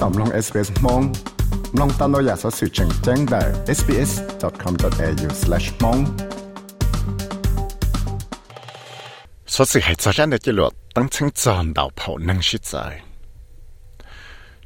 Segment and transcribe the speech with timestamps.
[0.00, 1.02] ต่อมลอง SBS มอง
[1.78, 3.42] ลองตามเราอยากสอสื่อแจ้งแจ้งได้
[3.78, 6.00] sbs.com.au/mong
[9.54, 12.72] สอสื่อให้จอจันเดียวจลวดตั้งชึงจอนดาวเผานังชิดใจ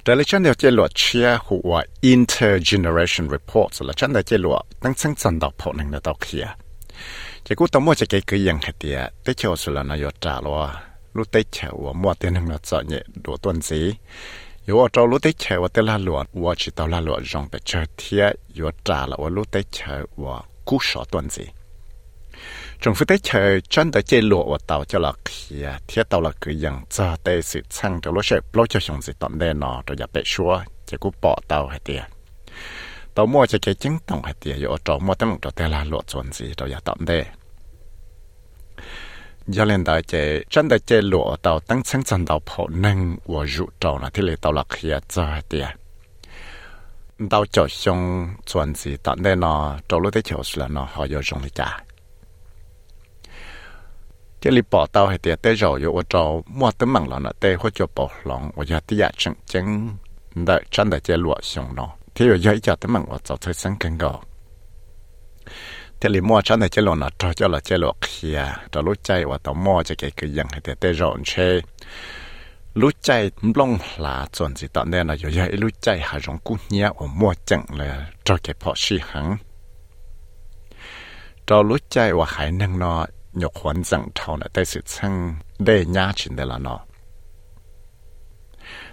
[0.02, 1.72] แต่ละชั้นเดียวจลวดเชียหัว
[2.12, 6.44] intergeneration report ละชั้นเดียวจลวดตั้งชึงจอนดาวเผานังเดียวเคลีย
[7.46, 10.58] จะกูต้องมั่วจะเกยคือยังเหตียได้เชียวสุรนายจ่าลัว
[11.16, 13.80] รู้ได้เชียวมั่วเตียนหนึ่งละจอเนี่ยดูต้นสี
[14.68, 17.48] yo tao lu te che wa te la lu wa chi tao la lu jong
[17.48, 19.64] pe che thia yo ta la wa lu te
[22.80, 24.56] trong phu te che chân de che lu
[24.88, 28.36] cho la khia thia tao la cứ yang cha te si chang tao lo she
[28.52, 31.66] plo cho xong zi tan de no to ya pe shua che ku po tao
[31.66, 32.08] ha tia
[33.14, 35.50] tao mua che che ching tong ha tia yo tao mua tang tao
[37.06, 37.37] te
[39.48, 43.16] giáo lên đại chế chân đại chế lụa tàu tăng sáng chân tàu phổ năng
[43.26, 45.68] và rụ trầu là thế lệ tàu là khía cho tiệt
[47.30, 51.06] tàu cho xong chuẩn gì tận đây nó trầu lúc đấy chiều là nó họ
[51.10, 51.84] vô dùng đi cả
[54.40, 57.32] thế lì bỏ tàu hay tiệt tế rồi vô trầu, mua tấm mảng là nó
[57.40, 59.88] tế hoặc cho bảo lòng và giờ tiệt chân chân
[60.34, 63.38] đại chân đại chế lụa xong nó thế rồi giờ cho tấm mảng và tàu
[63.40, 64.20] thấy sáng căng gò
[66.00, 68.96] thế thì mua chán này chế lộ nó cho là chế lộ kia cho lúc
[69.02, 71.60] chạy và tao mua cho cái cái dạng hay thế rộn chê
[72.74, 76.38] lúc chạy long là chuẩn gì tao nên là giờ giờ lúc chạy hà rong
[76.38, 79.36] cú nhia và mua chẳng là cho cái phò xì hằng
[81.46, 85.36] cho lúc chạy và hải năng nó nhục hoàn rằng thao là tay sự sang
[85.58, 86.80] để nhá chuyện đấy là nó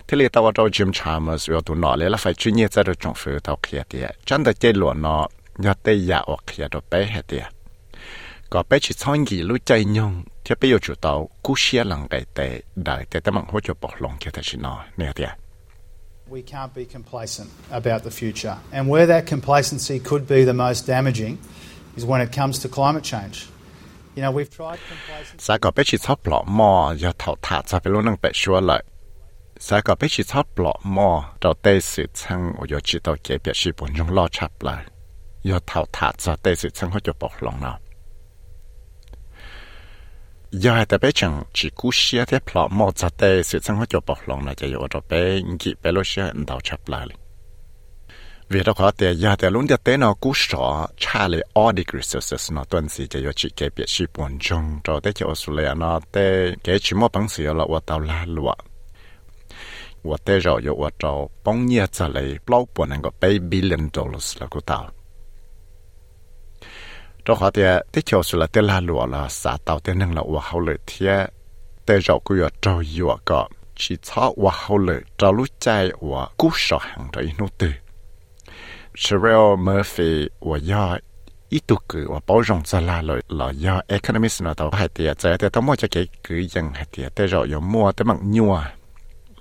[0.08, 2.84] thì tao vào cho Jim Chalmers vừa tụi nó lấy là phải chuyên nghiệp ra
[2.84, 4.04] được trong phía tao kia thì
[4.46, 7.52] được chế lộ nó nhớ tây giả hoặc giả đồ bé hết tiệt à.
[8.50, 11.84] có bé chỉ xong gì lúc chạy nhung thì bé yêu chủ tàu cú xe
[11.84, 14.86] lần cái tệ đại tệ tấm mạng hỗ trợ bỏ lòng kia thật sự nói
[14.98, 15.38] nè tiệt à.
[16.30, 18.56] We can't be complacent about the future.
[18.72, 21.38] And where that complacency could be the most damaging
[21.96, 23.48] is when it comes to climate change.
[24.16, 25.58] You know, we've tried complacency.
[25.62, 28.62] Có bé chỉ sắp lọ mò, giờ thảo thả ra phải luôn năng bé xua
[28.62, 28.84] lại.
[29.60, 33.16] Sa có bé chỉ sắp lọ mò, đầu tê sự chăng, ở giờ chỉ tàu
[33.24, 34.86] kế biệt sĩ bốn trong lo chạp lại.
[35.46, 37.80] 要头塔子，但是生活就薄龙了。
[40.52, 47.08] 要系特别像只故事一啲 plot 冇扎地，是生活就薄龙啦，就要我做俾几俾老师引导出嚟。
[48.48, 52.52] vì đó có thể giờ thì luôn thế nó cú sọ cha lệ all degree Celsius
[52.52, 55.74] nó tuần gì chỉ có chỉ cái biệt sĩ buồn chung rồi tới chỗ Australia
[55.74, 58.54] nó tới cái chỉ một bằng sự là của tàu là lụa
[60.04, 63.90] của tới rồi của tàu bóng nhiệt trả lệ bao buồn anh có bảy billion
[63.94, 64.90] dollars là của tàu
[67.26, 67.64] cho họ thì
[67.94, 70.78] thế chiều là tên la lụa là xã tàu tên năng là hoa hậu lợi
[70.88, 71.28] thế
[71.86, 73.16] tên rau cứ ở trâu dừa
[73.76, 77.72] chỉ cho hoa hậu lợi trâu lú chay hoa cú sọ hàng rồi nô tư
[78.98, 80.98] Cheryl Murphy hoa do
[81.50, 84.88] ít tu cử hoa bảo rộng ra la lợi là do economist nó tàu hai
[84.88, 88.32] tiền trái thì tao mua cái cứ hai tiền tên rau có mua tên mặn
[88.32, 88.62] nhua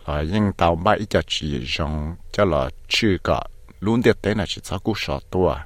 [0.06, 3.42] là nhưng tàu bay cho chỉ rộng cho là chưa cọ
[3.80, 5.56] luôn tiền tên là chỉ cho cú sọ tua.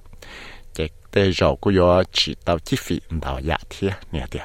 [1.18, 4.42] cái แต่ rồi cũng có chỉ tao chi phí đào giá thiệt nè thiệt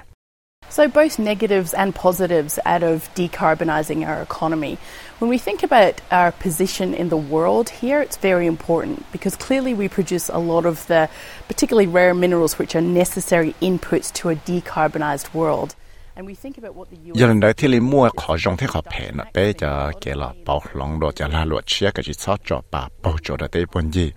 [0.70, 4.78] So, both negatives and positives out of decarbonising our economy.
[5.20, 9.74] When we think about our position in the world here, it's very important because clearly
[9.76, 11.08] we produce a lot of the
[11.48, 15.76] particularly rare minerals which are necessary inputs to a decarbonised world.
[16.16, 17.18] And we think about what the US.
[17.20, 20.16] giờ lần đấy thì li mua khó dùng thế khó phê nó bé cho cái
[20.16, 23.38] là bảo lòng đồ cho là luật chia cái gì sót cho bà bảo cho
[23.38, 24.12] được đấy buồn gì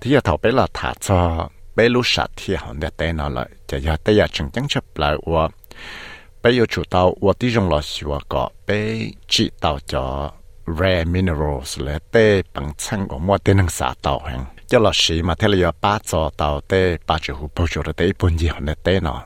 [0.00, 1.48] thì giờ thầu bé là thả cho
[1.78, 4.68] bé lúc sạch thì họ để tên nó lại cho giờ tới giờ chẳng chẳng
[4.68, 5.48] chấp lại và
[6.42, 10.32] bé yêu chủ tàu và tí dùng là xíu có bé chỉ tàu cho
[10.66, 14.90] rare minerals là tê bằng chân của mua tên năng xã tàu hàng cho là
[14.94, 17.92] xì mà thế là giờ ba cho tàu tê ba chữ hụt bao chỗ là
[17.92, 19.22] tê bốn gì họ để tên nó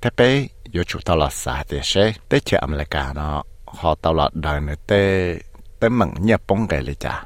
[0.00, 4.14] thế bé yêu chủ tàu là xã thì sẽ tê chơi America nó họ tàu
[4.14, 5.34] là đời nữa tê
[5.80, 6.66] tê mặn nhẹ bông
[7.00, 7.24] chả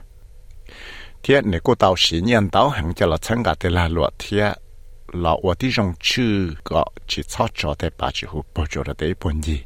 [1.23, 4.12] thế này cô tàu sĩ nhân tàu hàng cho là chân cả thế là luật
[4.19, 4.53] thế
[5.12, 8.82] là ở đi trong chữ có chỉ cho cho thế bà chỉ hụt bao giờ
[8.87, 9.62] là thế bốn gì.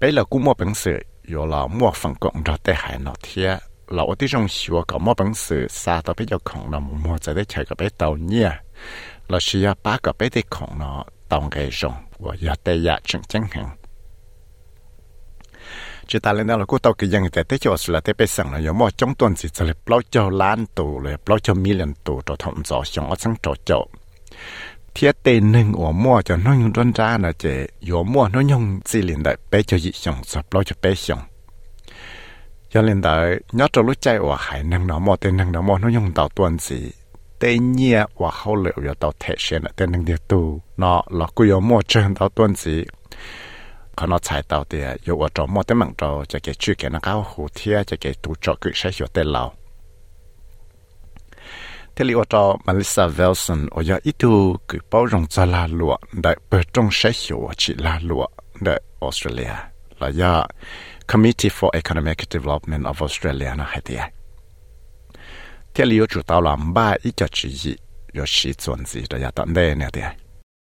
[0.00, 3.14] Bây giờ cô mua bằng sữa, rồi là mua phần cộng cho thế hai nó
[3.22, 3.42] thế
[3.88, 6.78] là ở đi trong sửa có mua bằng sự xa tao bây giờ còn là
[6.78, 8.50] mua giờ để chạy cái bé tàu nhia.
[9.28, 13.00] Là sửa ba cái bé để còn nó tàu cái rồng và giờ thế ya
[13.04, 13.76] chẳng chẳng hàng
[16.10, 18.26] chỉ ta lên đó là cô tàu cái dân tại tế cho là tế bê
[18.26, 21.38] sang là có một trong tuần gì sẽ là bao cho lan tù là bao
[21.38, 23.86] cho million tù cho thông gió xong ở sang trò chỗ
[24.94, 27.50] thiết tên nâng ở mua cho nó dùng đơn ra là chỉ
[27.90, 30.94] có mua nó dùng gì liền đại bê cho dị xong sắp bao cho bê
[30.94, 31.18] xong
[32.70, 35.62] cho nên đó nhớ cho lúc chạy và hải năng nó mò tên năng nó
[35.62, 36.90] mò nó dùng tàu tuần gì
[37.38, 41.02] tên nhia và hậu liệu cho tàu thể hiện là tên năng địa tù nó
[41.10, 42.84] là cô có mò chân tàu tuần gì
[43.96, 44.18] còn nó
[45.98, 46.38] có cho
[47.02, 47.26] cao
[48.22, 48.34] tu
[52.30, 56.62] cho Melissa Wilson ở giờ ít tu cứ bao rong cho la lụa đại bờ
[56.72, 58.26] trong sẽ hiểu chỉ la lụa
[58.60, 59.54] đại Australia
[59.98, 60.46] là giờ
[61.06, 63.98] Committee for Economic Development of Australia nó hay thế
[65.74, 67.76] thế li chủ tàu làm ba ít cho chỉ gì
[68.12, 70.02] rồi chỉ chuẩn gì đó giờ tận đây nè thế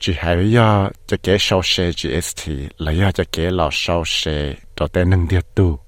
[0.00, 4.54] chỉ hay giờ cho kế sau xe GST lấy giờ cho kế lò sau xe
[4.76, 5.78] cho tê nâng điệp tu.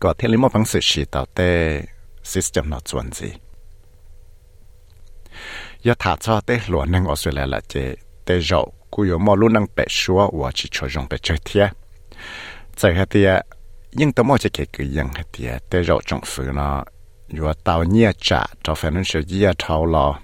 [0.00, 1.82] Có thể lấy một bằng sự chỉ tạo tê
[2.22, 3.28] system nó chuẩn gì
[5.82, 7.94] giờ thả cho tê lúa nâng ở xưa là chế
[8.24, 11.38] tê rậu cú yếu mò luôn nâng bẹ xua và chỉ cho dùng bẹ chơi
[11.44, 11.70] thiệt
[12.76, 13.46] giờ hết tiệt
[13.92, 16.84] nhưng tao mò chỉ kể cứ ยัง hết tiệt tê rậu trong sự nó
[17.38, 20.18] vừa tao nhia trả cho phải nên sự gì thảo lò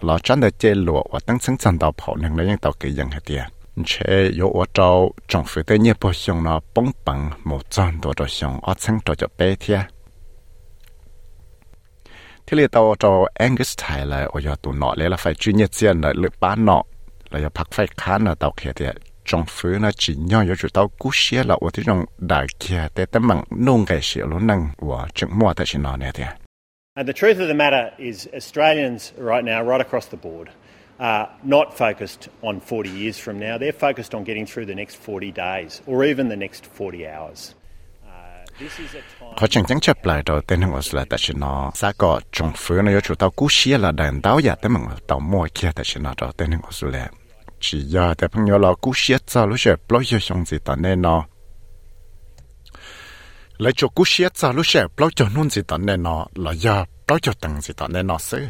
[0.00, 3.46] 老真的这路我等层站到跑能了应到个样下的。
[3.84, 9.88] 且有我找政府的捏不用了，崩崩冇赚多着用，我层着就白天。
[12.44, 16.78] ที่เรียกตัวจอแองกิสไทยเลยโอ้ยตัวหนอเลยละไฟจุนเยเจียนเลยหรือป้านหนอ
[17.30, 18.90] เลยพักไฟค้านเลยตัวเขียเดีย
[19.28, 21.98] จงฟื้นนะจีนย่อยอยู่ตัวกู้เชียละว่าที่จง
[22.28, 26.28] ได้เขียแต่แต่มังนุ่งไก่เสียลุ้นนังว่าจึงมัวแต่ชินอนเนี่ยเดีย
[26.97, 30.49] And the truth of the matter is, Australians right now, right across the board,
[30.97, 33.57] are not focused on 40 years from now.
[33.57, 37.53] They're focused on getting through the next 40 days or even the next 40 hours.
[53.57, 56.51] lấy cho cú xia cha lúc xe bao cho nôn gì tận nên nó là
[56.51, 58.41] do bao cho tăng gì tận nên nó xứ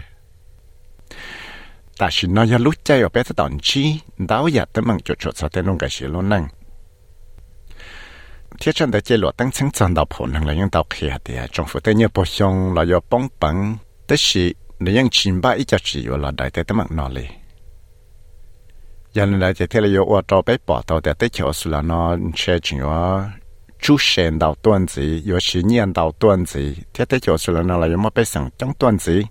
[1.98, 4.00] ta chỉ nói cho lúc chơi ở bé tận chi?
[4.18, 6.48] Đáo giờ tới mừng cho chỗ sao tới luôn cái gì luôn năng
[8.60, 11.14] thiết chân để chơi lụa tăng sáng chân đào phổ năng là những đào khía
[11.26, 13.78] thì à, trong phụ tới nhiều bộ xong là do bông bông,
[14.08, 14.50] tới là,
[14.80, 17.32] là những chim bay ít cho chỉ là đại tới tới mừng nó liền
[19.14, 21.82] giờ này đại tới là do ô tô bé bỏ tàu để tới chỗ sula
[21.82, 22.82] nó chơi chuyện
[23.80, 26.60] 出现到段子，有时念到段子，
[26.94, 29.24] 天天就是了那了，有么被想讲段子。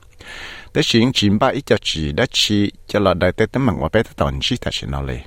[0.72, 5.20] 但是因前把一只字的字，叫了来得等问我被他断句，他是哪里？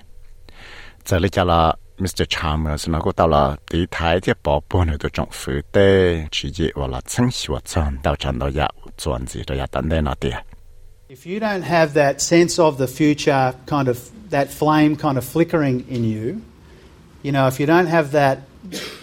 [1.04, 2.26] 这里叫了 Mr.
[2.26, 10.38] Chalmers，那个到了第台的宝宝呢，都政府的直接我了称许我转到转到呀，转子到呀，等待那点。
[11.10, 13.98] If you don't have that sense of the future, kind of
[14.30, 16.42] that flame kind of flickering in you,
[17.22, 18.40] you know, if you don't have that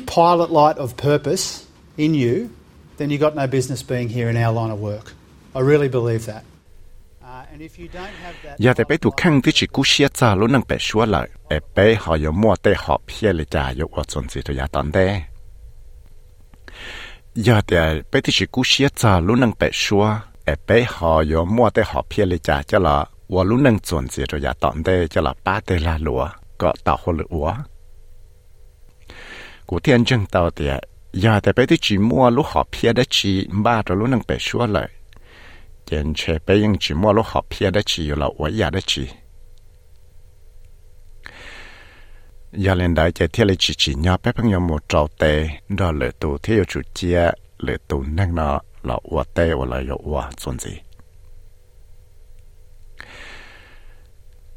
[0.06, 1.64] pilot light of purpose
[1.96, 2.48] in you,
[2.96, 5.12] then you've got no business being here in our line of work.
[5.54, 6.42] I really believe that.
[8.58, 8.74] Giờ
[10.34, 13.72] luôn năng bé xua lại, bé bé họ có mua tê họ phe lệ dạ,
[13.76, 15.22] cha có ở trong gì tụi nhà tận đây.
[17.34, 17.76] Giờ thì
[18.12, 20.16] bé thì chỉ cú xia cha luôn năng bé xua,
[20.66, 22.62] bé họ có mua tê họ phe lệ cha
[23.28, 26.28] và luôn năng trong gì tụi nhà tận đây cho ba tê là lúa,
[26.58, 27.64] có tạo hồ lửa
[29.66, 30.68] của thiên chân tàu thì
[31.12, 34.20] giờ thì bây giờ chỉ mua lúc họ phía đã chỉ ba rồi lúc năng
[34.28, 34.88] bể xua lại.
[35.86, 38.80] Chẳng chế bây giờ chỉ mua lúc họ phía đã chỉ là ở nhà đã
[38.86, 39.06] chỉ
[42.56, 45.48] giờ lên đại chế thiên là chỉ chỉ nhau bé bằng nhau một trâu tê,
[45.68, 46.64] đó là tù thiên
[47.88, 49.76] chủ năng nó là ở tê ở là
[50.14, 50.70] ở chuẩn gì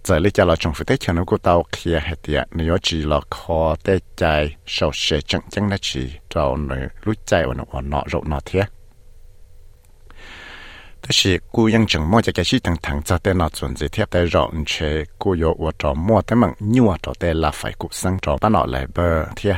[0.08, 2.78] giờ lấy cho là trong phụ tế cho nó của tao kia hết tiệt nếu
[2.82, 4.56] chỉ là khó tế chạy
[4.94, 8.62] sẽ chẳng chẳng là chỉ trâu nữ lúc chạy và nó nọ rộ nọ thế
[11.02, 13.76] thế thì cô ยัง chẳng mua cho cái gì thằng thằng cho tên nó chuẩn
[13.76, 17.38] gì thiếp tới rộn chế cô yếu và trò mua tới mặn nhua trò tên
[17.38, 19.54] là phải cụ sang trò bắt lại bờ thế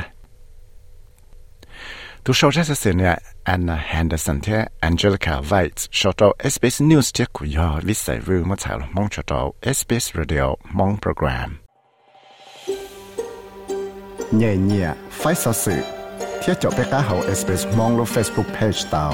[2.23, 3.13] tu sau ra sẽเนี่ย
[3.53, 6.21] Anna Henderson เทีย Angelica White ชอต
[6.53, 9.33] SBS News เทียกูยอวิสัยรู้มาถ่ายมองชอต
[9.77, 10.45] SBS Radio
[10.77, 11.49] มองโปรแกรม
[14.31, 15.75] nhẹ nhẹ phải sao sự
[16.43, 19.13] thiết cho bé cá hậu express mong lo facebook page tao